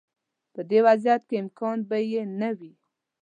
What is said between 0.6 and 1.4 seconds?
دې وضعیت کې